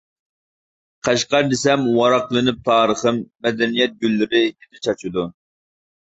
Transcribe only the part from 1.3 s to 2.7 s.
دېسەم، ۋاراقلىنىپ